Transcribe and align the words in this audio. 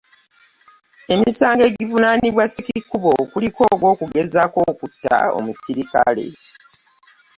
Emisango 1.13 1.63
egivunaanibwa 1.69 2.43
Ssekikubo 2.47 3.13
kuliko 3.31 3.61
ogwokugezaako 3.73 4.59
okutta 4.71 5.15
omuserikale 5.37 6.25